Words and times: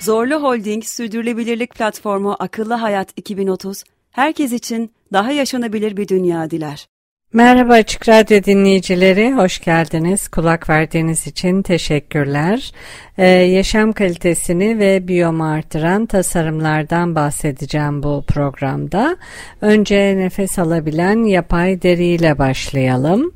Zorlu 0.00 0.42
Holding 0.42 0.84
Sürdürülebilirlik 0.84 1.74
Platformu 1.74 2.36
Akıllı 2.38 2.74
Hayat 2.74 3.08
2030, 3.16 3.84
herkes 4.10 4.52
için 4.52 4.92
daha 5.12 5.32
yaşanabilir 5.32 5.96
bir 5.96 6.08
dünya 6.08 6.50
diler. 6.50 6.86
Merhaba 7.32 7.72
Açık 7.72 8.08
Radyo 8.08 8.44
dinleyicileri, 8.44 9.32
hoş 9.32 9.60
geldiniz. 9.60 10.28
Kulak 10.28 10.70
verdiğiniz 10.70 11.26
için 11.26 11.62
teşekkürler. 11.62 12.72
Ee, 13.18 13.26
yaşam 13.26 13.92
kalitesini 13.92 14.78
ve 14.78 15.08
biyomu 15.08 15.44
artıran 15.44 16.06
tasarımlardan 16.06 17.14
bahsedeceğim 17.14 18.02
bu 18.02 18.24
programda. 18.28 19.16
Önce 19.60 20.16
nefes 20.16 20.58
alabilen 20.58 21.24
yapay 21.24 21.82
deriyle 21.82 22.38
başlayalım. 22.38 23.32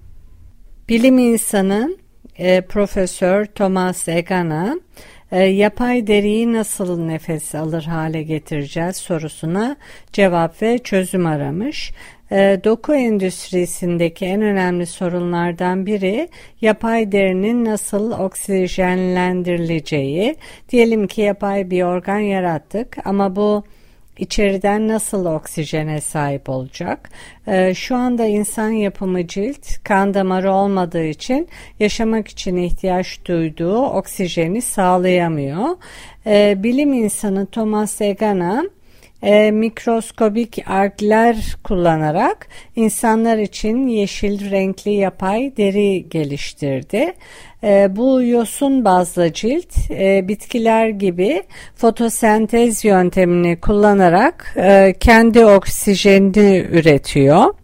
Bilim 0.89 1.19
insanı 1.19 1.97
e, 2.39 2.61
Profesör 2.61 3.45
Thomas 3.45 4.09
Egana, 4.09 4.77
e, 5.35 5.43
yapay 5.43 6.07
deriyi 6.07 6.53
nasıl 6.53 7.01
nefes 7.01 7.55
alır 7.55 7.85
hale 7.85 8.23
getireceğiz 8.23 8.97
sorusuna 8.97 9.77
cevap 10.13 10.63
ve 10.63 10.79
çözüm 10.79 11.27
aramış. 11.27 11.93
E, 12.33 12.61
doku 12.65 12.95
endüstrisindeki 12.95 14.25
en 14.25 14.43
önemli 14.43 14.87
sorunlardan 14.87 15.87
biri 15.87 16.29
yapay 16.61 17.13
derinin 17.13 17.65
nasıl 17.65 18.13
oksijenlendirileceği. 18.13 20.37
Diyelim 20.69 21.07
ki 21.07 21.21
yapay 21.21 21.71
bir 21.71 21.83
organ 21.83 22.19
yarattık 22.19 22.97
ama 23.05 23.37
bu 23.37 23.65
içeriden 24.19 24.89
nasıl 24.89 25.25
oksijene 25.25 26.01
sahip 26.01 26.49
olacak? 26.49 27.11
Ee, 27.47 27.75
şu 27.75 27.97
anda 27.97 28.27
insan 28.27 28.71
yapımı 28.71 29.27
cilt 29.27 29.85
kan 29.85 30.15
damarı 30.15 30.53
olmadığı 30.53 31.05
için 31.05 31.49
yaşamak 31.81 32.29
için 32.29 32.57
ihtiyaç 32.57 33.21
duyduğu 33.27 33.79
oksijeni 33.79 34.63
sağlayamıyor. 34.63 35.77
Ee, 36.27 36.55
bilim 36.59 36.93
insanı 36.93 37.47
Thomas 37.47 38.01
Egana 38.01 38.65
e, 39.25 39.51
mikroskobik 39.51 40.59
argler 40.67 41.57
kullanarak 41.65 42.49
insanlar 42.77 43.39
için 43.39 43.87
yeşil 43.87 44.51
renkli 44.51 44.93
yapay 44.93 45.57
deri 45.57 46.09
geliştirdi. 46.09 47.13
E, 47.63 47.97
bu 47.97 48.23
yosun 48.23 48.85
bazlı 48.85 49.33
cilt 49.33 49.91
e, 49.91 50.29
bitkiler 50.29 50.89
gibi 50.89 51.43
fotosentez 51.75 52.85
yöntemini 52.85 53.61
kullanarak 53.61 54.55
e, 54.57 54.95
kendi 55.01 55.45
oksijenini 55.47 56.67
üretiyor. 56.71 57.55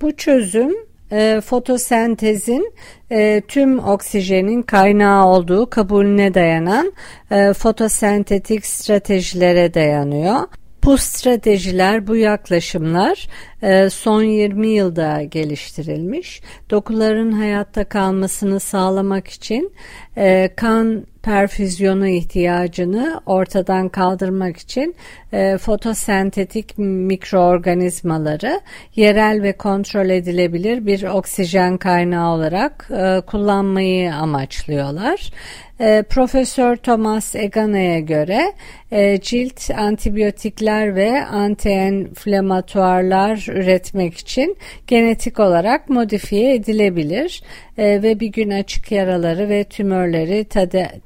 Bu 0.00 0.16
çözüm 0.16 0.74
e, 1.12 1.40
fotosentezin 1.40 2.72
e, 3.10 3.42
tüm 3.48 3.78
oksijenin 3.78 4.62
kaynağı 4.62 5.26
olduğu 5.26 5.70
kabulüne 5.70 6.34
dayanan 6.34 6.92
e, 7.30 7.52
fotosentetik 7.52 8.66
stratejilere 8.66 9.74
dayanıyor. 9.74 10.40
Bu 10.84 10.98
stratejiler, 10.98 12.06
bu 12.06 12.16
yaklaşımlar 12.16 13.28
e, 13.62 13.90
son 13.90 14.22
20 14.22 14.68
yılda 14.68 15.22
geliştirilmiş. 15.22 16.42
Dokuların 16.70 17.32
hayatta 17.32 17.84
kalmasını 17.84 18.60
sağlamak 18.60 19.28
için 19.28 19.72
e, 20.16 20.50
kan 20.56 21.06
perfüzyonu 21.22 22.06
ihtiyacını 22.06 23.20
ortadan 23.26 23.88
kaldırmak 23.88 24.56
için 24.56 24.94
e, 25.32 25.58
fotosentetik 25.58 26.78
mikroorganizmaları 26.78 28.60
yerel 28.96 29.42
ve 29.42 29.52
kontrol 29.52 30.10
edilebilir 30.10 30.86
bir 30.86 31.02
oksijen 31.02 31.78
kaynağı 31.78 32.34
olarak 32.34 32.88
e, 32.90 33.20
kullanmayı 33.26 34.14
amaçlıyorlar. 34.14 35.32
E, 35.80 36.02
Profesör 36.02 36.76
Thomas 36.76 37.34
Egana'ya 37.34 38.00
göre 38.00 38.52
e, 38.92 39.20
cilt 39.20 39.70
antibiyotikler 39.70 40.94
ve 40.94 41.24
antienflamatuarlar 41.24 43.46
üretmek 43.48 44.16
için 44.16 44.56
genetik 44.86 45.40
olarak 45.40 45.90
modifiye 45.90 46.54
edilebilir 46.54 47.42
e, 47.78 48.02
ve 48.02 48.20
bir 48.20 48.28
gün 48.28 48.50
açık 48.50 48.92
yaraları 48.92 49.48
ve 49.48 49.64
tümörleri 49.64 50.44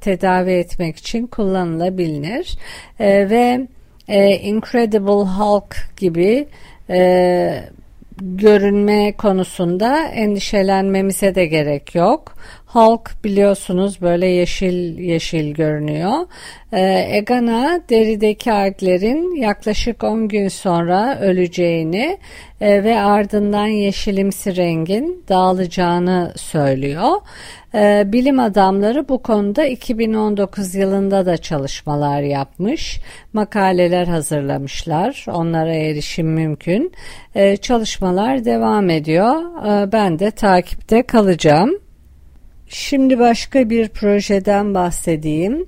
tedavi 0.01 0.51
etmek 0.51 0.97
için 0.97 1.27
kullanılabilir 1.27 2.57
e, 2.99 3.29
ve 3.29 3.67
e, 4.07 4.35
Incredible 4.35 5.29
Hulk 5.29 5.75
gibi 5.97 6.47
e, 6.89 7.63
görünme 8.21 9.11
konusunda 9.11 10.05
endişelenmemize 10.05 11.35
de 11.35 11.45
gerek 11.45 11.95
yok. 11.95 12.33
Hulk 12.69 13.23
biliyorsunuz 13.23 14.01
böyle 14.01 14.27
yeşil 14.27 14.99
yeşil 14.99 15.53
görünüyor. 15.53 16.13
Ee, 16.73 17.07
Egana 17.11 17.81
derideki 17.89 18.53
alglerin 18.53 19.35
yaklaşık 19.35 20.03
10 20.03 20.27
gün 20.27 20.47
sonra 20.47 21.19
öleceğini 21.19 22.17
e, 22.61 22.83
ve 22.83 22.99
ardından 22.99 23.67
yeşilimsi 23.67 24.55
rengin 24.55 25.23
dağılacağını 25.29 26.33
söylüyor. 26.35 27.09
E, 27.73 28.03
bilim 28.05 28.39
adamları 28.39 29.09
bu 29.09 29.21
konuda 29.21 29.65
2019 29.65 30.75
yılında 30.75 31.25
da 31.25 31.37
çalışmalar 31.37 32.21
yapmış, 32.21 32.99
makaleler 33.33 34.07
hazırlamışlar. 34.07 35.25
Onlara 35.27 35.73
erişim 35.73 36.27
mümkün. 36.27 36.93
E, 37.35 37.57
çalışmalar 37.57 38.45
devam 38.45 38.89
ediyor. 38.89 39.35
E, 39.67 39.91
ben 39.91 40.19
de 40.19 40.31
takipte 40.31 41.03
kalacağım. 41.03 41.88
Şimdi 42.69 43.19
başka 43.19 43.69
bir 43.69 43.89
projeden 43.89 44.73
bahsedeyim. 44.73 45.65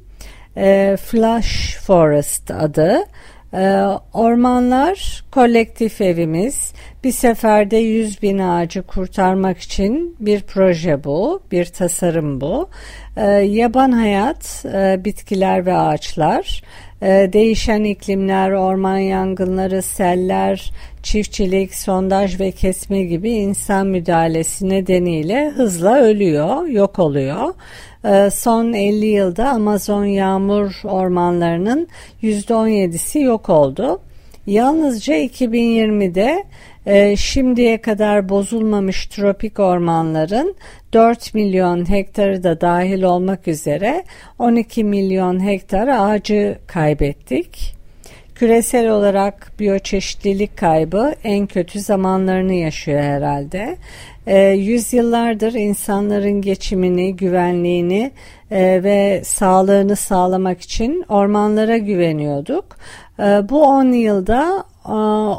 E, 0.58 0.98
Flash 1.02 1.78
Forest 1.78 2.52
adı. 2.52 3.06
E, 3.54 3.82
ormanlar 4.14 5.24
kolektif 5.32 6.02
evimiz. 6.02 6.74
Bir 7.04 7.12
seferde 7.12 7.78
100 7.78 8.22
bin 8.22 8.38
ağacı 8.38 8.82
kurtarmak 8.82 9.60
için 9.60 10.16
bir 10.20 10.42
proje 10.42 11.04
bu, 11.04 11.42
bir 11.52 11.66
tasarım 11.66 12.42
bu. 12.42 12.70
E, 13.18 13.26
yaban 13.32 13.92
hayat, 13.92 14.66
e, 14.74 15.06
bitkiler 15.06 15.66
ve 15.66 15.74
ağaçlar, 15.74 16.64
değişen 17.02 17.84
iklimler, 17.84 18.52
orman 18.52 18.98
yangınları, 18.98 19.82
seller, 19.82 20.72
çiftçilik, 21.04 21.76
sondaj 21.76 22.40
ve 22.40 22.52
kesme 22.52 23.04
gibi 23.04 23.32
insan 23.32 23.88
müdahalesi 23.88 24.70
nedeniyle 24.70 25.50
hızla 25.50 26.00
ölüyor, 26.00 26.68
yok 26.68 27.00
oluyor. 27.00 27.54
Ee, 28.06 28.30
son 28.34 28.74
50 28.74 29.06
yılda 29.06 29.50
Amazon 29.50 30.06
yağmur 30.06 30.82
ormanlarının 30.84 31.88
%17'si 32.24 33.20
yok 33.20 33.50
oldu. 33.50 34.00
Yalnızca 34.48 35.16
2020'de 35.16 36.44
e, 36.86 37.16
şimdiye 37.16 37.82
kadar 37.82 38.29
bozulmamış 38.29 39.06
tropik 39.06 39.59
ormanların 39.59 40.56
4 40.94 41.34
milyon 41.34 41.90
hektarı 41.90 42.44
da 42.44 42.61
dahil 42.61 43.03
olmak 43.03 43.47
üzere 43.47 44.03
12 44.40 44.84
milyon 44.84 45.46
hektar 45.46 45.88
ağacı 45.88 46.58
kaybettik. 46.67 47.76
Küresel 48.35 48.90
olarak 48.90 49.52
biyoçeşitlilik 49.59 50.58
kaybı 50.58 51.14
en 51.23 51.47
kötü 51.47 51.79
zamanlarını 51.79 52.53
yaşıyor 52.53 53.02
herhalde. 53.02 53.78
E, 54.28 54.40
yüzyıllardır 54.40 55.53
insanların 55.53 56.41
geçimini, 56.41 57.16
güvenliğini 57.16 58.11
e, 58.52 58.84
ve 58.84 59.22
sağlığını 59.26 59.96
sağlamak 59.96 60.61
için 60.61 61.06
ormanlara 61.09 61.78
güveniyorduk. 61.78 62.66
E, 63.20 63.23
bu 63.23 63.64
10 63.64 63.91
yılda 63.91 64.64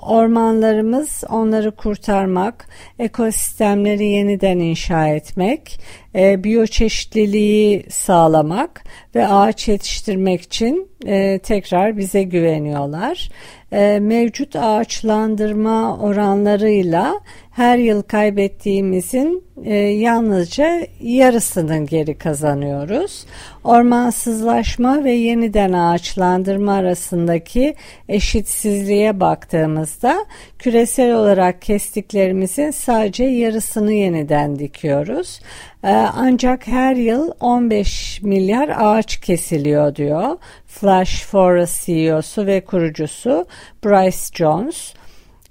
ormanlarımız 0.03 1.25
onları 1.29 1.71
kurtarmak, 1.77 2.69
ekosistemleri 2.99 4.05
yeniden 4.05 4.59
inşa 4.59 5.09
etmek, 5.09 5.81
e, 6.15 6.45
biyoçeşitliliği 6.45 7.87
sağlamak 7.91 8.85
ve 9.15 9.27
ağaç 9.27 9.69
yetiştirmek 9.69 10.43
için 10.43 10.89
e, 11.07 11.39
tekrar 11.39 11.97
bize 11.97 12.23
güveniyorlar. 12.23 13.29
E, 13.73 13.99
mevcut 14.01 14.57
ağaçlandırma 14.57 15.99
oranlarıyla 15.99 17.21
her 17.51 17.79
yıl 17.79 18.03
kaybettiğimizin 18.03 19.45
e, 19.65 19.75
yalnızca 19.77 20.87
yarısının 21.01 21.87
geri 21.87 22.19
kazanıyoruz. 22.19 23.27
Ormansızlaşma 23.65 25.05
ve 25.05 25.13
yeniden 25.13 25.73
ağaçlandırma 25.73 26.73
arasındaki 26.73 27.75
eşitsizliğe 28.09 29.21
baktığımızda 29.21 30.27
küresel 30.59 31.15
olarak 31.15 31.63
kestiklerimizin 31.63 32.71
sadece 32.71 33.25
yarısını 33.25 33.93
yeniden 33.93 34.59
dikiyoruz. 34.59 35.41
E, 35.85 35.93
ancak 35.93 36.67
her 36.67 36.97
yıl 36.97 37.31
15 37.41 38.23
milyar 38.23 38.69
ağaç 38.77 39.17
kesiliyor 39.17 39.97
diyor 39.97 40.37
Flash 40.67 41.25
Forest 41.25 41.87
CEO'su 41.87 42.47
ve 42.47 42.65
kurucusu 42.65 43.47
Bryce 43.85 44.35
Jones. 44.35 44.95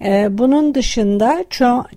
Ee, 0.04 0.38
bunun 0.38 0.76
dışında 0.76 1.46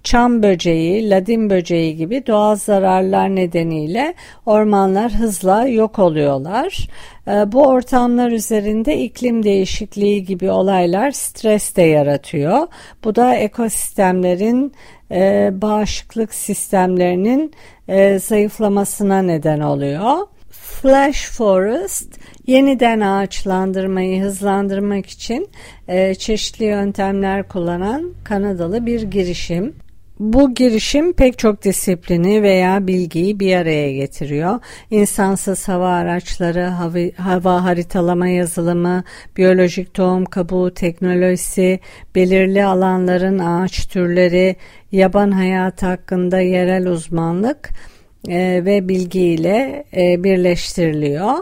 çam 0.03 0.43
böceği, 0.43 1.11
ladin 1.11 1.51
böceği 1.51 1.97
gibi 1.97 2.27
doğal 2.27 2.57
zararlar 2.57 3.37
nedeniyle 3.37 4.15
ormanlar 4.47 5.13
hızla 5.13 5.67
yok 5.67 5.99
oluyorlar. 5.99 6.89
Ee, 7.29 7.53
bu 7.53 7.67
ortamlar 7.67 8.31
üzerinde 8.31 8.99
iklim 8.99 9.43
değişikliği 9.43 10.25
gibi 10.25 10.51
olaylar 10.51 11.11
stres 11.11 11.77
de 11.77 11.83
yaratıyor. 11.83 12.67
Bu 13.05 13.15
da 13.15 13.35
ekosistemlerin 13.35 14.73
e, 15.11 15.51
bağışıklık 15.53 16.35
sistemlerinin 16.35 17.53
e, 17.89 18.19
zayıflamasına 18.19 19.23
neden 19.23 19.61
oluyor. 19.61 20.17
Flash 20.65 21.31
Forest 21.31 22.19
yeniden 22.47 23.01
ağaçlandırmayı 23.01 24.23
hızlandırmak 24.23 25.07
için 25.07 25.49
e, 25.89 26.15
çeşitli 26.15 26.65
yöntemler 26.65 27.49
kullanan 27.49 28.13
Kanadalı 28.25 28.87
bir 28.87 29.03
girişim. 29.03 29.75
Bu 30.19 30.55
girişim 30.55 31.13
pek 31.13 31.39
çok 31.39 31.63
disiplini 31.65 32.43
veya 32.43 32.87
bilgiyi 32.87 33.41
bir 33.41 33.57
araya 33.57 33.93
getiriyor. 33.93 34.61
İnsansız 34.91 35.69
hava 35.69 35.89
araçları, 35.89 36.65
hava, 36.65 36.99
hava 37.17 37.65
haritalama 37.65 38.29
yazılımı, 38.29 39.05
biyolojik 39.37 39.95
tohum 39.95 40.25
kabuğu 40.25 40.75
teknolojisi, 40.75 41.81
belirli 42.15 42.65
alanların 42.65 43.39
ağaç 43.39 43.87
türleri, 43.87 44.57
yaban 44.93 45.31
hayatı 45.31 45.87
hakkında 45.87 46.41
yerel 46.41 46.87
uzmanlık, 46.87 47.71
e, 48.29 48.65
ve 48.65 48.89
bilgiyle 48.89 49.85
e, 49.97 50.25
birleştiriliyor. 50.25 51.35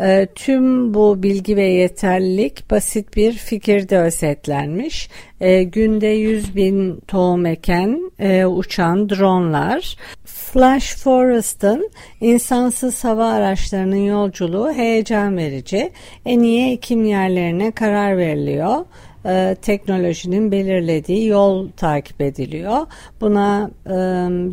E, 0.00 0.26
tüm 0.34 0.94
bu 0.94 1.22
bilgi 1.22 1.56
ve 1.56 1.64
yeterlilik 1.64 2.70
basit 2.70 3.16
bir 3.16 3.32
fikirde 3.32 3.98
özetlenmiş. 3.98 5.08
E, 5.40 5.62
günde 5.62 6.06
100 6.06 6.56
bin 6.56 7.00
tohum 7.08 7.46
eken 7.46 8.10
uçan 8.46 9.08
dronlar. 9.08 9.96
Flash 10.24 10.96
Forest'ın 10.96 11.90
insansız 12.20 13.04
hava 13.04 13.28
araçlarının 13.28 14.04
yolculuğu 14.06 14.72
heyecan 14.72 15.36
verici. 15.36 15.90
En 16.24 16.40
iyi 16.40 16.72
ekim 16.72 17.04
yerlerine 17.04 17.70
karar 17.70 18.18
veriliyor 18.18 18.84
e, 19.26 19.56
teknolojinin 19.62 20.52
belirlediği 20.52 21.26
yol 21.26 21.68
takip 21.68 22.20
ediliyor. 22.20 22.86
Buna 23.20 23.70
e, 23.86 23.94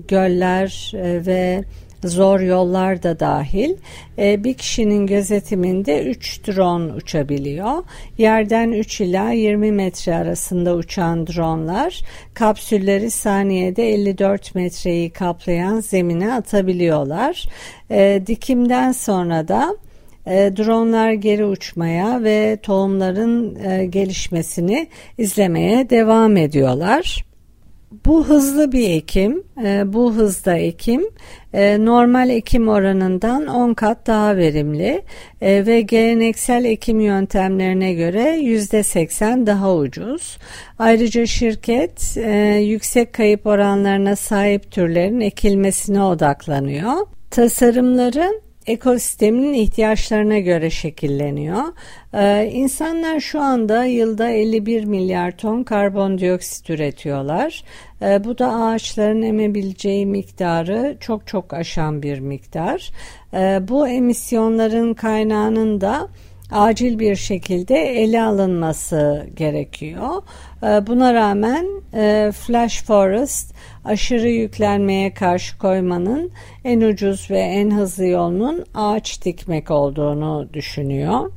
göller 0.08 0.92
e, 0.96 1.26
ve 1.26 1.64
zor 2.06 2.40
yollar 2.40 3.04
da 3.04 3.20
dahil 3.20 3.76
e, 4.18 4.44
bir 4.44 4.54
kişinin 4.54 5.08
gözetiminde 5.08 6.04
3 6.04 6.48
drone 6.48 6.94
uçabiliyor. 6.94 7.84
Yerden 8.18 8.72
3 8.72 9.02
ila 9.02 9.32
20 9.32 9.72
metre 9.72 10.16
arasında 10.16 10.76
uçan 10.76 11.28
dronlar 11.28 12.02
kapsülleri 12.34 13.12
saniyede 13.12 13.94
54 13.94 14.56
metreyi 14.56 15.10
kaplayan 15.10 15.80
zemine 15.80 16.34
atabiliyorlar. 16.34 17.46
E, 17.92 18.24
dikimden 18.28 18.92
sonra 18.92 19.48
da 19.48 19.78
e, 20.28 20.58
dronlar 20.58 21.12
geri 21.12 21.46
uçmaya 21.46 22.24
ve 22.24 22.58
tohumların 22.64 23.56
e, 23.56 23.86
gelişmesini 23.86 24.88
izlemeye 25.18 25.90
devam 25.90 26.38
ediyorlar. 26.38 27.26
Bu 28.06 28.28
hızlı 28.28 28.72
bir 28.72 28.90
ekim, 28.90 29.44
e, 29.64 29.94
bu 29.94 30.14
hızda 30.16 30.58
ekim 30.58 31.02
normal 31.86 32.30
ekim 32.30 32.68
oranından 32.68 33.48
10 33.48 33.74
kat 33.74 34.08
daha 34.08 34.38
verimli 34.38 35.02
ve 35.42 35.82
geleneksel 35.82 36.66
ekim 36.66 37.00
yöntemlerine 37.00 37.94
göre 37.94 38.40
%80 38.40 39.46
daha 39.46 39.76
ucuz. 39.76 40.38
Ayrıca 40.80 41.26
şirket 41.26 42.18
yüksek 42.62 43.14
kayıp 43.14 43.48
oranlarına 43.48 44.16
sahip 44.16 44.72
türlerin 44.72 45.20
ekilmesine 45.20 46.04
odaklanıyor. 46.04 46.94
Tasarımların 47.32 48.42
ekosistemin 48.68 49.54
ihtiyaçlarına 49.54 50.40
göre 50.40 50.70
şekilleniyor. 50.70 51.64
Ee, 52.14 52.50
insanlar 52.54 53.20
şu 53.20 53.42
anda 53.42 53.86
yılda 53.86 54.30
51 54.30 54.84
milyar 54.84 55.38
ton 55.38 55.64
karbondioksit 55.64 56.70
üretiyorlar. 56.70 57.64
Ee, 58.02 58.24
bu 58.24 58.38
da 58.38 58.54
ağaçların 58.54 59.22
emebileceği 59.22 60.06
miktarı 60.06 60.98
çok 61.00 61.28
çok 61.28 61.54
aşan 61.54 62.04
bir 62.04 62.20
miktar. 62.20 62.92
Ee, 63.34 63.60
bu 63.68 63.88
emisyonların 63.88 64.94
kaynağının 64.94 65.82
da 65.82 66.10
acil 66.52 67.00
bir 67.00 67.16
şekilde 67.16 67.76
ele 67.76 68.22
alınması 68.22 69.28
gerekiyor. 69.36 70.24
Ee, 70.64 70.88
buna 70.88 71.14
rağmen 71.14 71.66
e, 71.94 72.32
Flash 72.32 72.84
Forest 72.84 73.54
aşırı 73.86 74.30
yüklenmeye 74.30 75.14
karşı 75.14 75.58
koymanın 75.58 76.32
en 76.64 76.82
ucuz 76.82 77.32
ve 77.32 77.40
en 77.40 77.72
hızlı 77.72 78.06
yolunun 78.06 78.66
ağaç 78.74 79.26
dikmek 79.26 79.72
olduğunu 79.72 80.50
düşünüyor. 80.54 81.32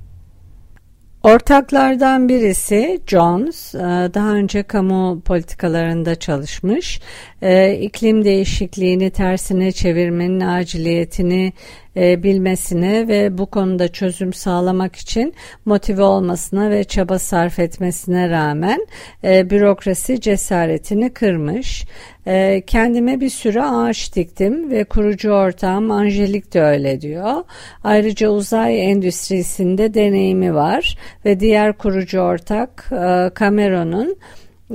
Ortaklardan 1.22 2.28
birisi 2.28 3.00
Jones, 3.06 3.74
e, 3.74 3.78
daha 4.14 4.30
önce 4.30 4.62
kamu 4.62 5.20
politikalarında 5.20 6.14
çalışmış, 6.14 7.00
e, 7.42 7.74
iklim 7.74 8.24
değişikliğini 8.24 9.10
tersine 9.10 9.72
çevirmenin 9.72 10.40
aciliyetini 10.40 11.52
e, 11.96 12.22
bilmesine 12.22 13.08
ve 13.08 13.38
bu 13.38 13.46
konuda 13.46 13.88
çözüm 13.88 14.32
sağlamak 14.32 14.96
için 14.96 15.34
motive 15.64 16.02
olmasına 16.02 16.70
ve 16.70 16.84
çaba 16.84 17.18
sarf 17.18 17.58
etmesine 17.58 18.30
rağmen 18.30 18.86
e, 19.24 19.50
bürokrasi 19.50 20.20
cesaretini 20.20 21.10
kırmış. 21.12 21.84
E, 22.26 22.62
kendime 22.66 23.20
bir 23.20 23.28
sürü 23.28 23.60
ağaç 23.60 24.14
diktim 24.14 24.70
ve 24.70 24.84
kurucu 24.84 25.30
ortağım 25.30 25.90
Angelik 25.90 26.54
de 26.54 26.62
öyle 26.62 27.00
diyor. 27.00 27.44
Ayrıca 27.84 28.28
uzay 28.28 28.90
endüstrisinde 28.90 29.94
deneyimi 29.94 30.54
var 30.54 30.96
ve 31.24 31.40
diğer 31.40 31.72
kurucu 31.72 32.20
ortak 32.20 32.90
e, 32.92 33.30
Cameron'un 33.40 34.16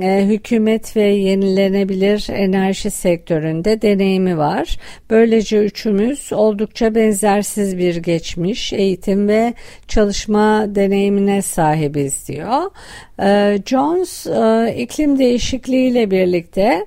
e, 0.00 0.26
hükümet 0.26 0.96
ve 0.96 1.02
yenilenebilir 1.02 2.26
enerji 2.30 2.90
sektöründe 2.90 3.82
deneyimi 3.82 4.38
var. 4.38 4.78
Böylece 5.10 5.58
üçümüz 5.64 6.32
oldukça 6.32 6.94
benzersiz 6.94 7.78
bir 7.78 7.96
geçmiş, 7.96 8.72
eğitim 8.72 9.28
ve 9.28 9.54
çalışma 9.88 10.74
deneyimine 10.74 11.42
sahibiz 11.42 12.28
diyor. 12.28 12.70
E, 13.22 13.58
Jones 13.66 14.26
e, 14.26 14.74
iklim 14.78 15.18
değişikliğiyle 15.18 16.10
birlikte 16.10 16.86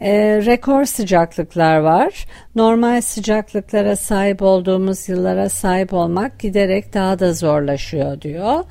e, 0.00 0.12
rekor 0.46 0.84
sıcaklıklar 0.84 1.78
var. 1.78 2.26
Normal 2.54 3.00
sıcaklıklara 3.00 3.96
sahip 3.96 4.42
olduğumuz 4.42 5.08
yıllara 5.08 5.48
sahip 5.48 5.92
olmak 5.92 6.38
giderek 6.38 6.94
daha 6.94 7.18
da 7.18 7.32
zorlaşıyor 7.32 8.20
diyor. 8.20 8.64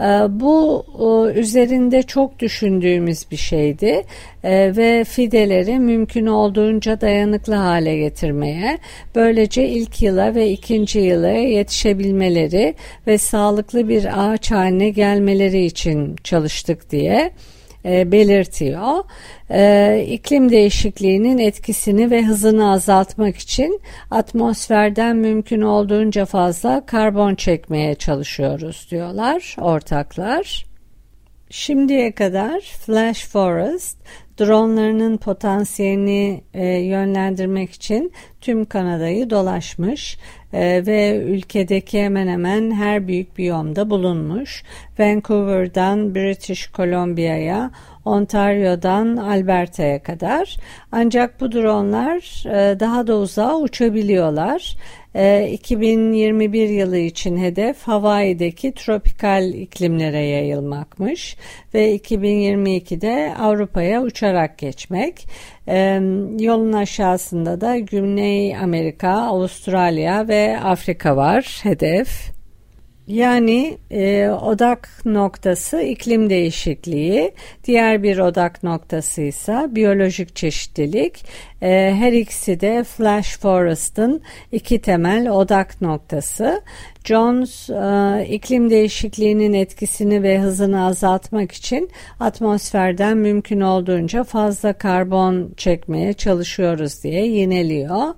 E, 0.00 0.40
bu 0.40 0.86
e, 0.98 1.38
üzerinde 1.40 2.02
çok 2.02 2.38
düşündüğümüz 2.38 3.30
bir 3.30 3.36
şeydi 3.36 4.02
e, 4.44 4.76
ve 4.76 5.04
fideleri 5.04 5.78
mümkün 5.78 6.26
olduğunca 6.26 7.00
dayanıklı 7.00 7.54
hale 7.54 7.96
getirmeye, 7.96 8.78
böylece 9.14 9.68
ilk 9.68 10.02
yıla 10.02 10.34
ve 10.34 10.50
ikinci 10.50 10.98
yıla 10.98 11.28
yetişebilmeleri 11.28 12.74
ve 13.06 13.18
sağlıklı 13.18 13.88
bir 13.88 14.08
ağaç 14.16 14.50
haline 14.50 14.90
gelmeleri 14.90 15.64
için 15.64 16.16
çalıştık 16.24 16.90
diye 16.90 17.32
e, 17.84 18.12
belirtiyor. 18.12 19.04
E, 19.50 20.04
iklim 20.08 20.50
değişikliğinin 20.50 21.38
etkisini 21.38 22.10
ve 22.10 22.24
hızını 22.24 22.72
azaltmak 22.72 23.36
için 23.36 23.80
atmosferden 24.10 25.16
mümkün 25.16 25.60
olduğunca 25.60 26.24
fazla 26.24 26.86
karbon 26.86 27.34
çekmeye 27.34 27.94
çalışıyoruz 27.94 28.88
diyorlar 28.90 29.56
ortaklar. 29.60 30.72
Şimdiye 31.50 32.12
kadar 32.12 32.60
Flash 32.60 33.26
Forest 33.26 33.98
dronlarının 34.40 35.16
potansiyelini 35.16 36.42
e, 36.54 36.66
yönlendirmek 36.66 37.72
için 37.72 38.12
tüm 38.40 38.64
Kanada'yı 38.64 39.30
dolaşmış 39.30 40.18
e, 40.52 40.86
ve 40.86 41.16
ülkedeki 41.16 42.02
hemen 42.02 42.28
hemen 42.28 42.70
her 42.70 43.08
büyük 43.08 43.38
biyomda 43.38 43.90
bulunmuş. 43.90 44.62
Vancouver'dan 44.98 46.14
British 46.14 46.72
Columbia'ya, 46.72 47.70
Ontario'dan 48.04 49.16
Alberta'ya 49.16 50.02
kadar. 50.02 50.56
Ancak 50.92 51.40
bu 51.40 51.52
dronlar 51.52 52.44
e, 52.46 52.80
daha 52.80 53.06
da 53.06 53.16
uzağa 53.16 53.56
uçabiliyorlar. 53.56 54.76
2021 55.14 56.68
e, 56.68 56.72
yılı 56.72 56.98
için 56.98 57.36
hedef 57.36 57.82
Hawaii'deki 57.82 58.72
tropikal 58.72 59.54
iklimlere 59.54 60.18
yayılmakmış 60.18 61.36
ve 61.74 61.96
2022'de 61.96 63.34
Avrupa'ya 63.38 64.02
uçarak 64.02 64.58
geçmek. 64.58 65.26
E, 65.68 66.00
yolun 66.38 66.72
aşağısında 66.72 67.60
da 67.60 67.78
Güney 67.78 68.56
Amerika, 68.56 69.10
Avustralya 69.10 70.28
ve 70.28 70.60
Afrika 70.60 71.16
var 71.16 71.60
hedef. 71.62 72.32
Yani 73.06 73.78
e, 73.90 74.28
odak 74.28 74.88
noktası 75.04 75.82
iklim 75.82 76.30
değişikliği, 76.30 77.32
diğer 77.64 78.02
bir 78.02 78.18
odak 78.18 78.62
noktası 78.62 79.22
ise 79.22 79.66
biyolojik 79.70 80.36
çeşitlilik. 80.36 81.24
E, 81.62 81.94
her 81.98 82.12
ikisi 82.12 82.60
de 82.60 82.84
Flash 82.84 83.38
Forest'ın 83.38 84.22
iki 84.52 84.80
temel 84.80 85.28
odak 85.28 85.80
noktası. 85.82 86.62
Jones 87.04 87.70
e, 87.70 88.26
iklim 88.28 88.70
değişikliğinin 88.70 89.52
etkisini 89.52 90.22
ve 90.22 90.40
hızını 90.40 90.84
azaltmak 90.86 91.52
için 91.52 91.90
atmosferden 92.20 93.16
mümkün 93.16 93.60
olduğunca 93.60 94.24
fazla 94.24 94.72
karbon 94.72 95.54
çekmeye 95.56 96.12
çalışıyoruz 96.12 97.02
diye 97.02 97.26
yineliyor 97.26 98.14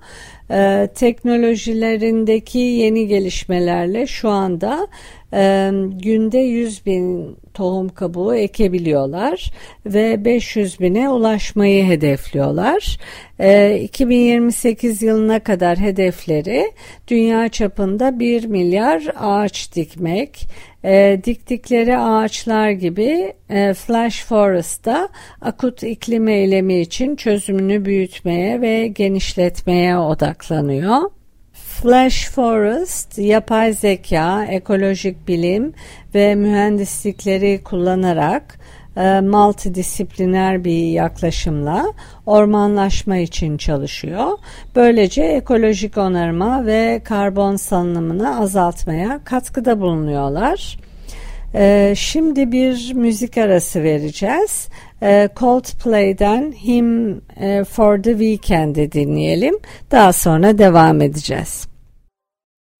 e, 0.51 0.89
teknolojilerindeki 0.95 2.59
yeni 2.59 3.07
gelişmelerle 3.07 4.07
şu 4.07 4.29
anda 4.29 4.87
e, 5.33 5.71
günde 5.91 6.37
100 6.37 6.85
bin 6.85 7.37
tohum 7.55 7.89
kabuğu 7.89 8.35
ekebiliyorlar 8.35 9.51
ve 9.85 10.25
500 10.25 10.79
bine 10.79 11.09
ulaşmayı 11.09 11.85
hedefliyorlar. 11.85 12.97
E, 13.39 13.79
2028 13.83 15.01
yılına 15.01 15.39
kadar 15.39 15.77
hedefleri 15.77 16.71
dünya 17.07 17.49
çapında 17.49 18.19
1 18.19 18.45
milyar 18.45 19.03
ağaç 19.19 19.75
dikmek, 19.75 20.47
e, 20.83 21.21
diktikleri 21.23 21.97
ağaçlar 21.97 22.69
gibi 22.69 23.33
e, 23.49 23.73
Flash 23.73 24.23
Forest'ta 24.25 25.09
akut 25.41 25.83
iklim 25.83 26.27
eylemi 26.27 26.79
için 26.79 27.15
çözümünü 27.15 27.85
büyütmeye 27.85 28.61
ve 28.61 28.87
genişletmeye 28.87 29.97
odaklanıyor. 29.97 31.14
Flash 31.81 32.29
Forest, 32.29 33.17
yapay 33.17 33.73
zeka, 33.73 34.45
ekolojik 34.45 35.27
bilim 35.27 35.73
ve 36.15 36.35
mühendislikleri 36.35 37.63
kullanarak 37.63 38.59
e, 38.97 39.21
multidisipliner 39.21 40.63
bir 40.63 40.91
yaklaşımla 40.91 41.93
ormanlaşma 42.25 43.17
için 43.17 43.57
çalışıyor. 43.57 44.37
Böylece 44.75 45.23
ekolojik 45.23 45.97
onarma 45.97 46.65
ve 46.65 47.01
karbon 47.03 47.55
salınımını 47.55 48.39
azaltmaya 48.39 49.19
katkıda 49.23 49.79
bulunuyorlar. 49.79 50.77
E, 51.55 51.93
şimdi 51.97 52.51
bir 52.51 52.93
müzik 52.93 53.37
arası 53.37 53.83
vereceğiz. 53.83 54.69
E, 55.01 55.29
Coldplay'den 55.39 56.51
Him 56.51 57.21
e, 57.39 57.63
for 57.63 58.03
the 58.03 58.11
Weekend'i 58.11 58.91
dinleyelim. 58.91 59.55
Daha 59.91 60.13
sonra 60.13 60.57
devam 60.57 61.01
edeceğiz. 61.01 61.74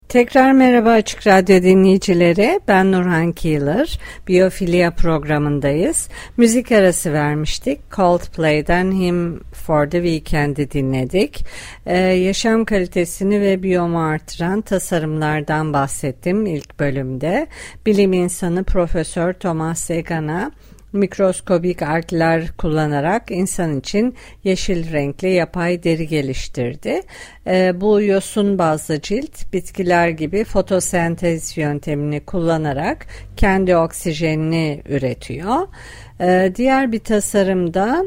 Tekrar 0.09 0.51
merhaba 0.51 0.89
Açık 0.89 1.27
Radyo 1.27 1.63
dinleyicileri. 1.63 2.59
Ben 2.67 2.91
Nurhan 2.91 3.31
Keeler. 3.31 3.99
Biyofilya 4.27 4.91
programındayız. 4.91 6.09
Müzik 6.37 6.71
arası 6.71 7.13
vermiştik. 7.13 7.91
Coldplay'den 7.91 8.91
Him 8.91 9.39
for 9.53 9.89
the 9.89 10.03
Weekend'i 10.03 10.71
dinledik. 10.71 11.45
Ee, 11.85 11.97
yaşam 11.97 12.65
kalitesini 12.65 13.41
ve 13.41 13.63
biyomu 13.63 14.03
artıran 14.03 14.61
tasarımlardan 14.61 15.73
bahsettim 15.73 16.45
ilk 16.45 16.79
bölümde. 16.79 17.47
Bilim 17.85 18.13
insanı 18.13 18.63
Profesör 18.63 19.33
Thomas 19.33 19.79
Sagan'a 19.79 20.51
mikroskobik 20.95 21.81
algler 21.81 22.51
kullanarak 22.57 23.31
insan 23.31 23.79
için 23.79 24.15
yeşil 24.43 24.91
renkli 24.91 25.29
yapay 25.29 25.83
deri 25.83 26.07
geliştirdi. 26.07 27.01
E, 27.47 27.81
bu 27.81 28.01
yosun 28.01 28.57
bazlı 28.57 29.01
cilt 29.01 29.53
bitkiler 29.53 30.09
gibi 30.09 30.43
fotosentez 30.43 31.57
yöntemini 31.57 32.19
kullanarak 32.19 33.07
kendi 33.37 33.75
oksijenini 33.75 34.81
üretiyor. 34.89 35.67
E, 36.19 36.51
diğer 36.55 36.91
bir 36.91 36.99
tasarımda 36.99 38.05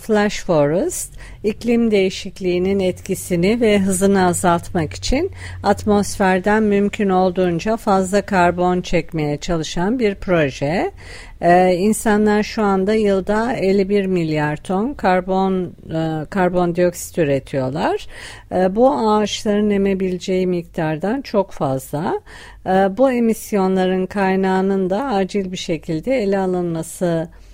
Flash 0.00 0.44
Forest 0.44 1.14
iklim 1.44 1.90
değişikliğinin 1.90 2.80
etkisini 2.80 3.60
ve 3.60 3.78
hızını 3.78 4.26
azaltmak 4.26 4.92
için 4.92 5.30
atmosferden 5.62 6.62
mümkün 6.62 7.08
olduğunca 7.08 7.76
fazla 7.76 8.22
karbon 8.22 8.80
çekmeye 8.80 9.36
çalışan 9.36 9.98
bir 9.98 10.14
proje. 10.14 10.92
Ee, 11.40 11.74
insanlar 11.74 12.42
şu 12.42 12.62
anda 12.62 12.94
yılda 12.94 13.52
51 13.52 14.06
milyar 14.06 14.56
ton 14.56 14.94
karbon 14.94 15.64
e, 15.64 16.26
karbondioksit 16.30 17.18
üretiyorlar. 17.18 18.06
E, 18.52 18.76
bu 18.76 18.94
ağaçların 18.94 19.70
emebileceği 19.70 20.46
miktardan 20.46 21.20
çok 21.20 21.50
fazla. 21.50 22.20
E, 22.66 22.70
bu 22.70 23.12
emisyonların 23.12 24.06
kaynağının 24.06 24.90
da 24.90 25.04
acil 25.04 25.52
bir 25.52 25.56
şekilde 25.56 26.22
ele 26.22 26.38
alınması 26.38 27.04
gerekiyor. 27.04 27.49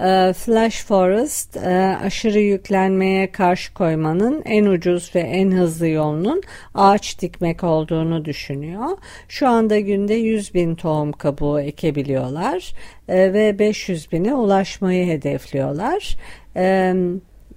Ee, 0.00 0.32
Flash 0.32 0.84
Forest 0.84 1.56
e, 1.56 1.96
aşırı 2.04 2.38
yüklenmeye 2.38 3.32
karşı 3.32 3.74
koymanın 3.74 4.42
en 4.44 4.64
ucuz 4.64 5.14
ve 5.14 5.20
en 5.20 5.50
hızlı 5.50 5.88
yolunun 5.88 6.42
ağaç 6.74 7.20
dikmek 7.20 7.64
olduğunu 7.64 8.24
düşünüyor. 8.24 8.88
Şu 9.28 9.48
anda 9.48 9.80
günde 9.80 10.14
100 10.14 10.54
bin 10.54 10.74
tohum 10.74 11.12
kabuğu 11.12 11.60
ekebiliyorlar 11.60 12.74
e, 13.08 13.32
ve 13.32 13.58
500 13.58 14.12
bine 14.12 14.34
ulaşmayı 14.34 15.06
hedefliyorlar. 15.06 16.16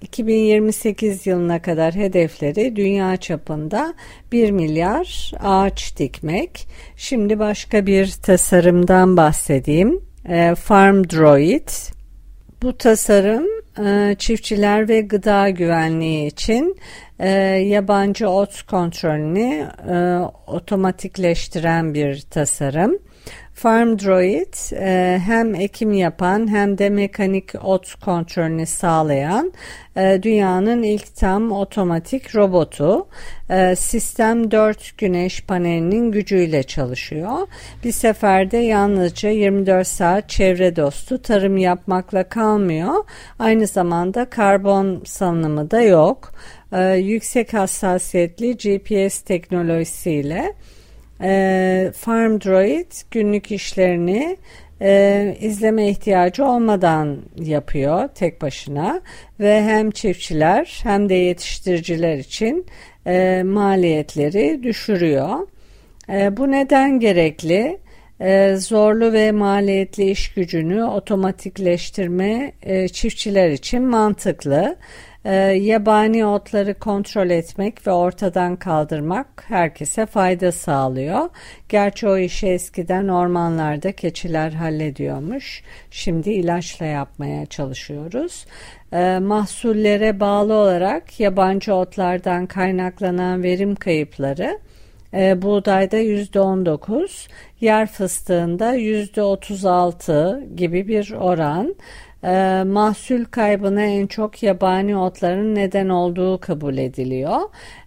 2028 0.02 1.26
yılına 1.26 1.62
kadar 1.62 1.94
hedefleri 1.94 2.76
dünya 2.76 3.16
çapında 3.16 3.94
1 4.32 4.50
milyar 4.50 5.32
ağaç 5.40 5.98
dikmek. 5.98 6.68
Şimdi 6.96 7.38
başka 7.38 7.86
bir 7.86 8.10
tasarımdan 8.22 9.16
bahsedeyim. 9.16 10.05
E, 10.28 10.54
Farm 10.54 11.04
Droid. 11.04 11.68
Bu 12.62 12.78
tasarım 12.78 13.46
e, 13.86 14.14
çiftçiler 14.18 14.88
ve 14.88 15.00
gıda 15.00 15.50
güvenliği 15.50 16.26
için 16.26 16.76
e, 17.18 17.28
yabancı 17.48 18.28
ot 18.28 18.62
kontrolünü 18.62 19.68
otomatikleştiren 20.46 21.94
bir 21.94 22.20
tasarım. 22.20 22.98
Farm 23.56 23.98
Droid 23.98 24.72
e, 24.72 25.18
hem 25.18 25.54
ekim 25.54 25.92
yapan 25.92 26.48
hem 26.48 26.78
de 26.78 26.90
mekanik 26.90 27.52
ot 27.64 27.94
kontrolünü 27.94 28.66
sağlayan 28.66 29.52
e, 29.96 30.18
dünyanın 30.22 30.82
ilk 30.82 31.16
tam 31.16 31.52
otomatik 31.52 32.36
robotu. 32.36 33.06
E, 33.50 33.76
sistem 33.76 34.50
4 34.50 34.98
güneş 34.98 35.42
panelinin 35.42 36.12
gücüyle 36.12 36.62
çalışıyor. 36.62 37.38
Bir 37.84 37.92
seferde 37.92 38.56
yalnızca 38.56 39.28
24 39.28 39.86
saat 39.86 40.28
çevre 40.28 40.76
dostu 40.76 41.22
tarım 41.22 41.56
yapmakla 41.56 42.28
kalmıyor. 42.28 42.94
Aynı 43.38 43.66
zamanda 43.66 44.30
karbon 44.30 45.02
salınımı 45.04 45.70
da 45.70 45.80
yok. 45.80 46.32
Yüksek 46.96 47.54
hassasiyetli 47.54 48.56
GPS 48.56 49.20
teknolojisiyle 49.20 50.54
e, 51.22 51.92
Farm 51.96 52.40
Droid 52.40 52.92
günlük 53.10 53.52
işlerini 53.52 54.36
e, 54.82 55.36
izleme 55.40 55.88
ihtiyacı 55.88 56.44
olmadan 56.44 57.18
yapıyor 57.36 58.08
tek 58.08 58.42
başına 58.42 59.00
ve 59.40 59.62
hem 59.62 59.90
çiftçiler 59.90 60.80
hem 60.82 61.08
de 61.08 61.14
yetiştiriciler 61.14 62.16
için 62.16 62.66
e, 63.06 63.42
maliyetleri 63.42 64.62
düşürüyor. 64.62 65.48
E, 66.08 66.36
bu 66.36 66.50
neden 66.50 67.00
gerekli? 67.00 67.78
e, 68.20 68.56
zorlu 68.56 69.12
ve 69.12 69.32
maliyetli 69.32 70.10
iş 70.10 70.34
gücünü 70.34 70.84
otomatikleştirme 70.84 72.52
e, 72.62 72.88
çiftçiler 72.88 73.50
için 73.50 73.82
mantıklı. 73.82 74.76
E, 75.26 75.34
yabani 75.34 76.26
otları 76.26 76.74
kontrol 76.74 77.30
etmek 77.30 77.86
ve 77.86 77.90
ortadan 77.90 78.56
kaldırmak 78.56 79.44
herkese 79.48 80.06
fayda 80.06 80.52
sağlıyor. 80.52 81.28
Gerçi 81.68 82.08
o 82.08 82.18
işi 82.18 82.46
eskiden 82.46 83.08
ormanlarda 83.08 83.92
keçiler 83.92 84.50
hallediyormuş. 84.50 85.62
Şimdi 85.90 86.30
ilaçla 86.30 86.86
yapmaya 86.86 87.46
çalışıyoruz. 87.46 88.46
E, 88.92 89.18
mahsullere 89.18 90.20
bağlı 90.20 90.54
olarak 90.54 91.20
yabancı 91.20 91.74
otlardan 91.74 92.46
kaynaklanan 92.46 93.42
verim 93.42 93.74
kayıpları 93.74 94.58
e, 95.14 95.42
buğdayda 95.42 95.96
%19, 95.96 97.28
yer 97.60 97.86
fıstığında 97.86 98.76
%36 98.76 100.54
gibi 100.54 100.88
bir 100.88 101.12
oran. 101.12 101.74
E, 102.26 102.64
mahsul 102.66 103.24
kaybına 103.24 103.82
en 103.82 104.06
çok 104.06 104.42
yabani 104.42 104.96
otların 104.96 105.54
neden 105.54 105.88
olduğu 105.88 106.40
kabul 106.40 106.78
ediliyor. 106.78 107.40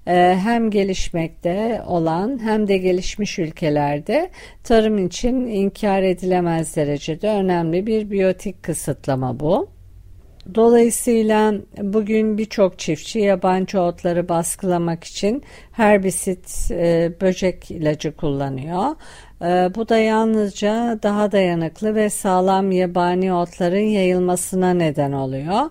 E, 0.07 0.37
hem 0.43 0.71
gelişmekte 0.71 1.81
olan 1.87 2.39
hem 2.43 2.67
de 2.67 2.77
gelişmiş 2.77 3.39
ülkelerde 3.39 4.29
tarım 4.63 5.05
için 5.05 5.47
inkar 5.47 6.03
edilemez 6.03 6.75
derecede 6.75 7.29
önemli 7.29 7.87
bir 7.87 8.11
biyotik 8.11 8.63
kısıtlama 8.63 9.39
bu. 9.39 9.78
Dolayısıyla 10.55 11.53
bugün 11.77 12.37
birçok 12.37 12.79
çiftçi 12.79 13.19
yabancı 13.19 13.81
otları 13.81 14.29
baskılamak 14.29 15.03
için 15.03 15.43
herbisit 15.71 16.71
e, 16.71 17.11
böcek 17.21 17.71
ilacı 17.71 18.15
kullanıyor. 18.15 18.95
E, 19.41 19.75
bu 19.75 19.89
da 19.89 19.97
yalnızca 19.97 20.99
daha 21.03 21.31
dayanıklı 21.31 21.95
ve 21.95 22.09
sağlam 22.09 22.71
yabani 22.71 23.33
otların 23.33 23.79
yayılmasına 23.79 24.73
neden 24.73 25.11
oluyor. 25.11 25.69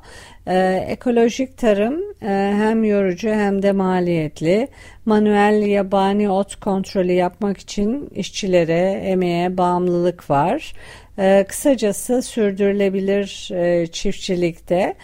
E, 0.48 0.84
ekolojik 0.88 1.58
tarım 1.58 2.02
e, 2.22 2.54
hem 2.56 2.84
yorucu 2.84 3.28
hem 3.28 3.62
de 3.62 3.72
maliyetli. 3.72 4.68
Manuel 5.06 5.66
yabani 5.66 6.30
ot 6.30 6.56
kontrolü 6.56 7.12
yapmak 7.12 7.58
için 7.58 8.08
işçilere, 8.14 9.02
emeğe 9.04 9.56
bağımlılık 9.56 10.30
var. 10.30 10.72
E, 11.18 11.44
kısacası 11.48 12.22
sürdürülebilir 12.22 13.50
e, 13.52 13.86
çiftçilikte 13.86 14.94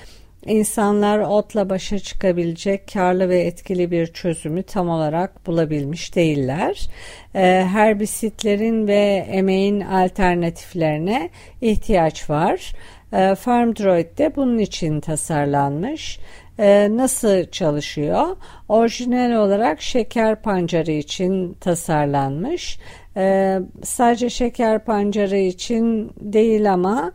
insanlar 0.47 1.19
otla 1.19 1.71
başa 1.71 1.99
çıkabilecek 1.99 2.93
karlı 2.93 3.29
ve 3.29 3.41
etkili 3.41 3.91
bir 3.91 4.07
çözümü 4.07 4.63
tam 4.63 4.89
olarak 4.89 5.47
bulabilmiş 5.47 6.17
değiller. 6.17 6.89
E, 7.35 7.67
herbisitlerin 7.73 8.87
ve 8.87 9.27
emeğin 9.31 9.81
alternatiflerine 9.81 11.31
ihtiyaç 11.61 12.31
var. 12.31 12.73
E, 13.15 13.35
FarmDroid 13.35 14.19
de 14.19 14.37
bunun 14.37 14.59
için 14.59 15.01
tasarlanmış. 15.01 16.19
E, 16.59 16.89
nasıl 16.97 17.47
çalışıyor? 17.47 18.37
Orijinal 18.69 19.33
olarak 19.33 19.83
şeker 19.83 20.43
pancarı 20.43 20.91
için 20.91 21.53
tasarlanmış. 21.53 22.79
E, 23.17 23.59
sadece 23.83 24.31
şeker 24.31 24.85
pancarı 24.85 25.37
için 25.37 26.13
değil 26.21 26.73
ama 26.73 27.13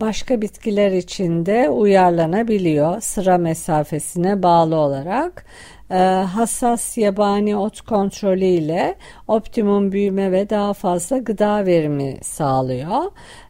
başka 0.00 0.42
bitkiler 0.42 0.92
için 0.92 1.46
de 1.46 1.70
uyarlanabiliyor 1.70 3.00
sıra 3.00 3.38
mesafesine 3.38 4.42
bağlı 4.42 4.76
olarak. 4.76 5.44
E, 5.90 5.96
hassas 6.34 6.98
yabani 6.98 7.56
ot 7.56 7.80
kontrolü 7.80 8.44
ile 8.44 8.94
optimum 9.28 9.92
büyüme 9.92 10.32
ve 10.32 10.50
daha 10.50 10.72
fazla 10.72 11.18
gıda 11.18 11.66
verimi 11.66 12.18
sağlıyor. 12.22 13.04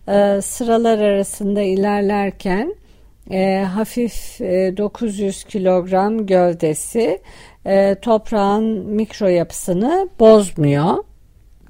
E, 0.09 0.43
sıralar 0.43 0.99
arasında 0.99 1.63
ilerlerken 1.63 2.75
e, 3.31 3.67
hafif 3.75 4.41
e, 4.41 4.77
900 4.77 5.45
kilogram 5.45 6.27
gövdesi 6.27 7.21
e, 7.67 7.95
toprağın 8.03 8.65
mikro 8.87 9.27
yapısını 9.27 10.09
bozmuyor. 10.21 11.05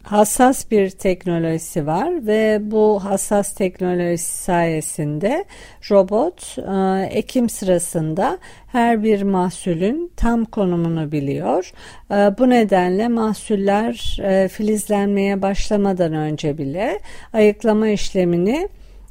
Hassas 0.07 0.71
bir 0.71 0.91
teknolojisi 0.91 1.87
var 1.87 2.27
ve 2.27 2.59
bu 2.63 3.05
hassas 3.05 3.55
teknolojisi 3.55 4.43
sayesinde 4.43 5.45
robot 5.91 6.59
e, 6.59 7.07
ekim 7.19 7.49
sırasında 7.49 8.39
her 8.67 9.03
bir 9.03 9.23
mahsulün 9.23 10.13
tam 10.17 10.45
konumunu 10.45 11.13
biliyor. 11.13 11.73
E, 12.11 12.15
bu 12.15 12.51
nedenle 12.51 13.09
mahsuller 13.09 14.19
e, 14.23 14.49
filizlenmeye 14.49 15.43
başlamadan 15.43 16.13
önce 16.13 16.59
bile 16.59 17.01
ayıklama 17.33 17.89
işlemini 17.89 18.69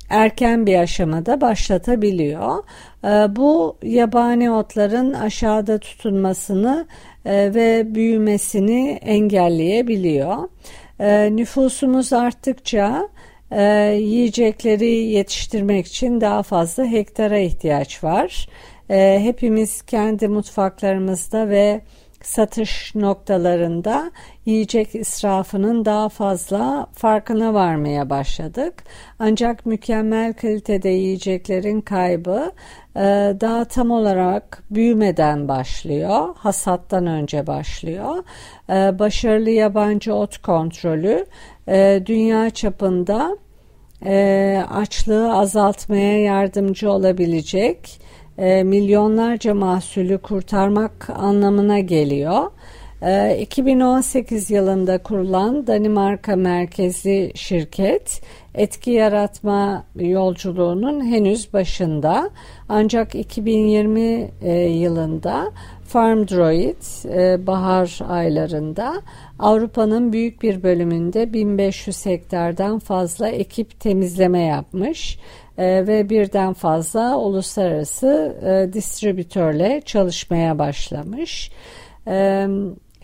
erken 0.10 0.66
bir 0.66 0.75
aşamada 0.75 1.42
başlatabiliyor. 1.42 2.64
Bu 3.36 3.78
yabani 3.84 4.52
otların 4.52 5.14
aşağıda 5.14 5.77
tutunmasını 5.77 6.88
ve 7.25 7.96
büyümesini 7.96 9.00
engelleyebiliyor. 9.01 10.38
Ee, 11.00 11.36
nüfusumuz 11.36 12.14
arttıkça 12.14 13.10
e, 13.51 13.64
yiyecekleri 14.00 14.92
yetiştirmek 14.92 15.88
için 15.88 16.22
daha 16.22 16.44
fazla 16.44 16.86
hektara 16.86 17.38
ihtiyaç 17.38 18.03
var. 18.03 18.48
Ee, 18.90 19.20
hepimiz 19.24 19.81
kendi 19.81 20.27
mutfaklarımızda 20.27 21.50
ve 21.50 21.81
satış 22.25 22.96
noktalarında 22.96 24.11
yiyecek 24.46 24.96
israfının 24.96 25.85
daha 25.85 26.09
fazla 26.09 26.88
farkına 26.94 27.53
varmaya 27.53 28.09
başladık. 28.09 28.83
Ancak 29.20 29.66
mükemmel 29.66 30.33
kalitede 30.33 30.90
yiyeceklerin 30.90 31.81
kaybı 31.81 32.51
e, 32.96 33.01
daha 33.42 33.66
tam 33.66 33.92
olarak 33.92 34.64
büyümeden 34.72 35.48
başlıyor, 35.48 36.35
hasattan 36.38 37.07
önce 37.07 37.48
başlıyor. 37.48 38.24
E, 38.70 39.00
başarılı 39.00 39.50
yabancı 39.50 40.14
ot 40.14 40.38
kontrolü 40.38 41.25
e, 41.68 42.03
dünya 42.05 42.50
çapında 42.50 43.38
açlığı 44.70 45.33
azaltmaya 45.33 46.20
yardımcı 46.20 46.92
olabilecek 46.92 48.01
e, 48.38 48.64
milyonlarca 48.64 49.54
mahsulü 49.54 50.18
kurtarmak 50.18 51.10
anlamına 51.10 51.80
geliyor. 51.80 52.52
2018 53.40 54.52
e, 54.52 54.56
yılında 54.56 54.98
kurulan 54.98 55.68
Danimarka 55.68 56.36
merkezli 56.36 57.32
şirket 57.36 58.22
etki 58.56 58.92
yaratma 58.92 59.84
yolculuğunun 59.96 61.06
henüz 61.06 61.54
başında 61.54 62.30
ancak 62.70 63.16
2020 63.16 64.32
e, 64.42 64.54
yılında 64.54 65.52
FarmDroid 65.84 66.82
bahar 67.48 68.00
aylarında 68.10 69.02
Avrupa'nın 69.40 70.14
büyük 70.14 70.42
bir 70.42 70.64
bölümünde 70.64 71.34
1500 71.34 72.06
hektardan 72.06 72.80
fazla 72.80 73.28
ekip 73.28 73.80
temizleme 73.80 74.42
yapmış 74.42 75.20
e, 75.57 75.87
ve 75.87 76.09
birden 76.09 76.53
fazla 76.53 77.18
uluslararası 77.18 78.35
e, 78.46 78.74
distribütörle 78.74 79.81
çalışmaya 79.85 80.59
başlamış. 80.59 81.51
E, 82.07 82.48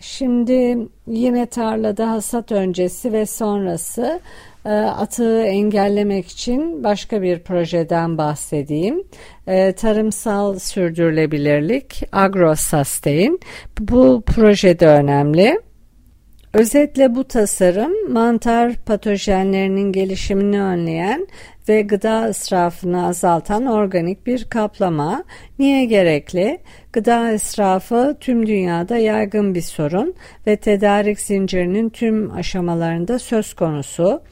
şimdi 0.00 0.78
yine 1.06 1.46
tarlada 1.46 2.10
hasat 2.10 2.52
öncesi 2.52 3.12
ve 3.12 3.26
sonrası 3.26 4.20
e, 4.64 4.70
atığı 4.70 5.42
engellemek 5.42 6.28
için 6.28 6.84
başka 6.84 7.22
bir 7.22 7.38
projeden 7.38 8.18
bahsedeyim. 8.18 9.04
E, 9.46 9.72
tarımsal 9.72 10.58
sürdürülebilirlik, 10.58 12.02
AgroSustain. 12.12 13.40
Bu 13.80 14.22
projede 14.26 14.86
önemli. 14.86 15.60
Özetle 16.54 17.14
bu 17.14 17.24
tasarım 17.24 18.12
mantar 18.12 18.74
patojenlerinin 18.74 19.92
gelişimini 19.92 20.62
önleyen 20.62 21.26
ve 21.68 21.82
gıda 21.82 22.28
israfını 22.28 23.06
azaltan 23.06 23.66
organik 23.66 24.26
bir 24.26 24.44
kaplama. 24.44 25.24
Niye 25.58 25.84
gerekli? 25.84 26.58
Gıda 26.92 27.32
israfı 27.32 28.16
tüm 28.20 28.46
dünyada 28.46 28.96
yaygın 28.96 29.54
bir 29.54 29.60
sorun 29.60 30.14
ve 30.46 30.56
tedarik 30.56 31.20
zincirinin 31.20 31.88
tüm 31.88 32.32
aşamalarında 32.34 33.18
söz 33.18 33.54
konusu 33.54 34.22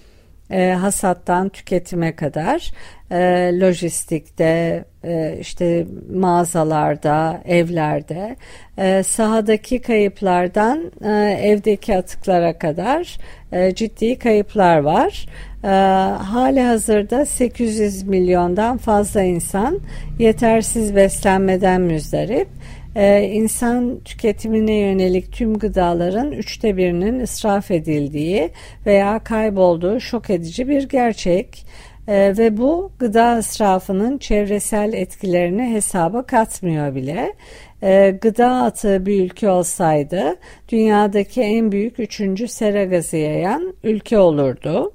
e, 0.51 0.71
hasattan 0.71 1.49
tüketime 1.49 2.17
kadar 2.17 2.73
e, 3.11 3.19
lojistikte 3.61 4.85
e, 5.05 5.37
işte 5.41 5.87
mağazalarda 6.15 7.43
evlerde 7.45 8.37
e, 8.79 9.03
sahadaki 9.03 9.83
kayıplardan 9.83 10.93
e, 11.05 11.11
evdeki 11.43 11.97
atıklara 11.97 12.59
kadar 12.59 13.19
e, 13.53 13.75
ciddi 13.75 14.19
kayıplar 14.19 14.79
var. 14.79 15.27
E, 15.65 15.69
hali 15.69 16.61
hazırda 16.61 17.27
800 17.27 18.03
milyondan 18.03 18.77
fazla 18.77 19.23
insan 19.23 19.81
yetersiz 20.19 20.97
beslenmeden 20.97 21.81
müzdarip. 21.81 22.49
e, 22.97 23.23
insan 23.23 24.01
tüketimine 24.05 24.75
yönelik 24.75 25.33
tüm 25.33 25.59
gıdaların 25.59 26.33
üçte 26.33 26.77
birinin 26.77 27.21
israf 27.21 27.71
edildiği 27.71 28.51
veya 28.87 29.19
kaybolduğu 29.19 30.01
şok 30.01 30.31
edici 30.31 30.69
bir 30.69 30.89
gerçek. 30.89 31.67
Ee, 32.11 32.35
ve 32.39 32.57
bu 32.57 32.93
gıda 32.99 33.39
israfının 33.39 34.19
çevresel 34.19 34.93
etkilerini 34.93 35.75
hesaba 35.75 36.27
katmıyor 36.27 36.95
bile. 36.95 37.35
Ee, 37.83 38.19
gıda 38.21 38.51
atığı 38.51 39.07
bir 39.07 39.25
ülke 39.25 39.51
olsaydı 39.51 40.37
dünyadaki 40.69 41.41
en 41.43 41.73
büyük 41.73 41.99
üçüncü 41.99 42.49
sera 42.49 42.85
gazı 42.85 43.17
yayan 43.17 43.75
ülke 43.85 44.19
olurdu. 44.19 44.93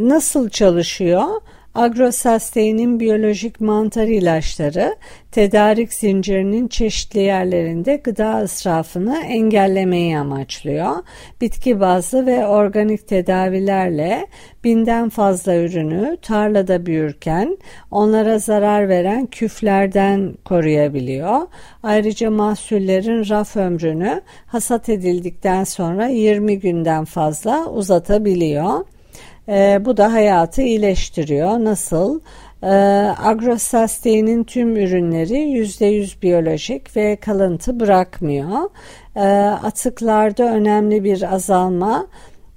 Nasıl 0.00 0.48
çalışıyor? 0.48 1.24
Agrosustain'in 1.74 3.00
biyolojik 3.00 3.60
mantar 3.60 4.06
ilaçları 4.06 4.96
tedarik 5.32 5.92
zincirinin 5.92 6.68
çeşitli 6.68 7.20
yerlerinde 7.20 7.96
gıda 7.96 8.42
israfını 8.42 9.18
engellemeyi 9.18 10.18
amaçlıyor. 10.18 10.90
Bitki 11.40 11.80
bazlı 11.80 12.26
ve 12.26 12.46
organik 12.46 13.08
tedavilerle 13.08 14.26
binden 14.64 15.08
fazla 15.08 15.56
ürünü 15.56 16.16
tarlada 16.22 16.86
büyürken 16.86 17.58
onlara 17.90 18.38
zarar 18.38 18.88
veren 18.88 19.26
küflerden 19.26 20.34
koruyabiliyor. 20.44 21.40
Ayrıca 21.82 22.30
mahsullerin 22.30 23.28
raf 23.28 23.56
ömrünü 23.56 24.22
hasat 24.46 24.88
edildikten 24.88 25.64
sonra 25.64 26.06
20 26.06 26.58
günden 26.58 27.04
fazla 27.04 27.66
uzatabiliyor. 27.66 28.84
E, 29.50 29.84
bu 29.84 29.96
da 29.96 30.12
hayatı 30.12 30.62
iyileştiriyor. 30.62 31.50
Nasıl? 31.50 32.20
E, 32.62 32.68
Agrosustain'in 33.24 34.44
tüm 34.44 34.76
ürünleri 34.76 35.34
%100 35.34 36.22
biyolojik 36.22 36.96
ve 36.96 37.16
kalıntı 37.16 37.80
bırakmıyor. 37.80 38.70
E, 39.16 39.20
atıklarda 39.62 40.44
önemli 40.44 41.04
bir 41.04 41.34
azalma 41.34 42.06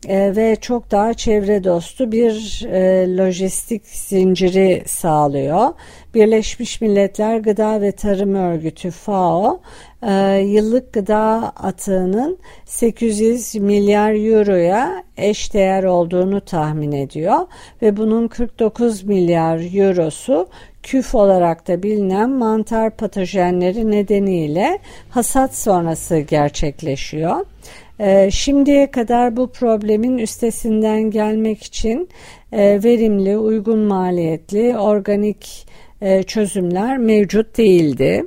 e, 0.07 0.35
ve 0.35 0.55
çok 0.55 0.91
daha 0.91 1.13
çevre 1.13 1.63
dostu 1.63 2.11
bir 2.11 2.65
e, 2.71 3.17
lojistik 3.17 3.85
zinciri 3.85 4.83
sağlıyor. 4.85 5.69
Birleşmiş 6.13 6.81
Milletler 6.81 7.37
Gıda 7.37 7.81
ve 7.81 7.91
Tarım 7.91 8.35
Örgütü 8.35 8.91
FAO 8.91 9.59
e, 10.07 10.11
yıllık 10.37 10.93
gıda 10.93 11.51
atığının 11.55 12.37
800 12.65 13.55
milyar 13.55 14.31
euroya 14.31 15.03
eş 15.17 15.53
değer 15.53 15.83
olduğunu 15.83 16.41
tahmin 16.41 16.91
ediyor 16.91 17.39
ve 17.81 17.97
bunun 17.97 18.27
49 18.27 19.03
milyar 19.03 19.79
eurosu 19.79 20.47
küf 20.83 21.15
olarak 21.15 21.67
da 21.67 21.83
bilinen 21.83 22.29
mantar 22.29 22.97
patojenleri 22.97 23.91
nedeniyle 23.91 24.79
hasat 25.09 25.55
sonrası 25.55 26.19
gerçekleşiyor. 26.19 27.45
Ee, 27.99 28.29
şimdiye 28.31 28.91
kadar 28.91 29.37
bu 29.37 29.51
problemin 29.51 30.17
üstesinden 30.17 31.01
gelmek 31.11 31.63
için 31.63 32.09
e, 32.51 32.83
verimli, 32.83 33.37
uygun 33.37 33.79
maliyetli, 33.79 34.77
organik 34.77 35.67
e, 36.01 36.23
çözümler 36.23 36.97
mevcut 36.97 37.57
değildi. 37.57 38.25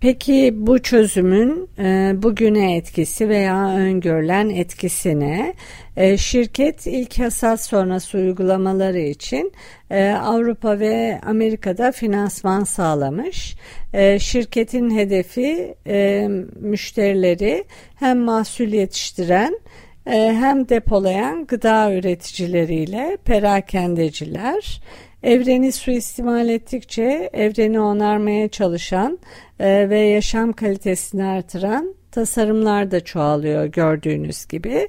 Peki 0.00 0.52
bu 0.56 0.82
çözümün 0.82 1.68
e, 1.78 2.12
bugüne 2.22 2.76
etkisi 2.76 3.28
veya 3.28 3.76
öngörülen 3.76 4.48
etkisine 4.48 5.54
e, 5.96 6.16
şirket 6.16 6.86
ilk 6.86 7.18
hasat 7.18 7.64
sonrası 7.64 8.18
uygulamaları 8.18 8.98
için 8.98 9.52
e, 9.90 10.10
Avrupa 10.10 10.78
ve 10.78 11.20
Amerika'da 11.26 11.92
finansman 11.92 12.64
sağlamış. 12.64 13.56
E, 13.92 14.18
şirketin 14.18 14.90
hedefi 14.96 15.74
e, 15.86 16.28
müşterileri 16.60 17.64
hem 17.94 18.18
mahsul 18.18 18.68
yetiştiren 18.68 19.60
hem 20.06 20.68
depolayan 20.68 21.46
gıda 21.46 21.92
üreticileriyle 21.92 23.18
perakendeciler 23.24 24.80
Evreni 25.22 25.72
suistimal 25.72 26.48
ettikçe 26.48 27.30
evreni 27.32 27.80
onarmaya 27.80 28.48
çalışan 28.48 29.18
e, 29.58 29.90
ve 29.90 30.00
yaşam 30.00 30.52
kalitesini 30.52 31.24
artıran 31.24 31.94
tasarımlar 32.10 32.90
da 32.90 33.04
çoğalıyor 33.04 33.64
gördüğünüz 33.64 34.46
gibi. 34.46 34.88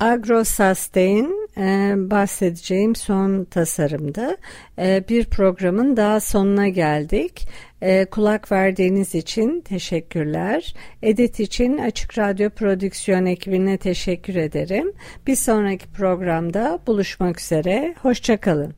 AgroSustain 0.00 1.37
e, 1.58 1.94
bahsedeceğim 1.96 2.94
son 2.94 3.44
tasarımdı. 3.44 4.36
E, 4.78 5.04
bir 5.08 5.24
programın 5.24 5.96
daha 5.96 6.20
sonuna 6.20 6.68
geldik. 6.68 7.48
E, 7.82 8.04
kulak 8.04 8.52
verdiğiniz 8.52 9.14
için 9.14 9.60
teşekkürler. 9.60 10.74
Edit 11.02 11.40
için 11.40 11.78
Açık 11.78 12.18
Radyo 12.18 12.50
Prodüksiyon 12.50 13.26
ekibine 13.26 13.78
teşekkür 13.78 14.34
ederim. 14.34 14.92
Bir 15.26 15.36
sonraki 15.36 15.88
programda 15.88 16.78
buluşmak 16.86 17.40
üzere. 17.40 17.94
Hoşçakalın. 18.02 18.74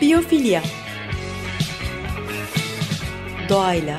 Biyofilya 0.00 0.62
Doğayla, 3.48 3.98